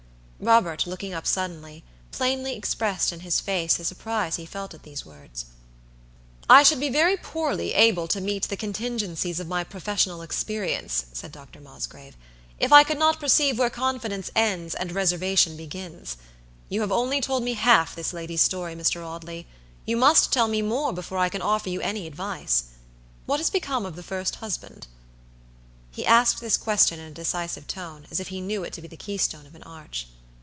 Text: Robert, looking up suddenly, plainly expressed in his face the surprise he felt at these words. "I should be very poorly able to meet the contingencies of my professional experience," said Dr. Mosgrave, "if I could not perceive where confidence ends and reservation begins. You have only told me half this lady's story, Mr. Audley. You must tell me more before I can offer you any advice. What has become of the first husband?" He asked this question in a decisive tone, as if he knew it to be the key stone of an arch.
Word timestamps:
Robert, 0.43 0.87
looking 0.87 1.13
up 1.13 1.27
suddenly, 1.27 1.83
plainly 2.11 2.55
expressed 2.55 3.11
in 3.11 3.19
his 3.19 3.39
face 3.39 3.75
the 3.77 3.85
surprise 3.85 4.37
he 4.37 4.45
felt 4.47 4.73
at 4.73 4.81
these 4.81 5.05
words. 5.05 5.45
"I 6.49 6.63
should 6.63 6.79
be 6.79 6.89
very 6.89 7.15
poorly 7.15 7.75
able 7.75 8.07
to 8.07 8.19
meet 8.19 8.47
the 8.47 8.57
contingencies 8.57 9.39
of 9.39 9.45
my 9.47 9.63
professional 9.63 10.23
experience," 10.23 11.05
said 11.13 11.31
Dr. 11.31 11.61
Mosgrave, 11.61 12.17
"if 12.57 12.73
I 12.73 12.83
could 12.83 12.97
not 12.97 13.19
perceive 13.19 13.59
where 13.59 13.69
confidence 13.69 14.31
ends 14.35 14.73
and 14.73 14.91
reservation 14.93 15.55
begins. 15.55 16.17
You 16.69 16.81
have 16.81 16.91
only 16.91 17.21
told 17.21 17.43
me 17.43 17.53
half 17.53 17.93
this 17.93 18.11
lady's 18.11 18.41
story, 18.41 18.73
Mr. 18.75 19.05
Audley. 19.05 19.45
You 19.85 19.95
must 19.95 20.33
tell 20.33 20.47
me 20.47 20.63
more 20.63 20.91
before 20.91 21.19
I 21.19 21.29
can 21.29 21.43
offer 21.43 21.69
you 21.69 21.81
any 21.81 22.07
advice. 22.07 22.63
What 23.27 23.39
has 23.39 23.51
become 23.51 23.85
of 23.85 23.95
the 23.95 24.01
first 24.01 24.37
husband?" 24.37 24.87
He 25.91 26.03
asked 26.03 26.39
this 26.41 26.57
question 26.57 26.99
in 26.99 27.05
a 27.05 27.11
decisive 27.11 27.67
tone, 27.67 28.07
as 28.09 28.19
if 28.19 28.29
he 28.29 28.41
knew 28.41 28.63
it 28.63 28.73
to 28.73 28.81
be 28.81 28.87
the 28.87 28.97
key 28.97 29.19
stone 29.19 29.45
of 29.45 29.53
an 29.53 29.61
arch. 29.61 30.07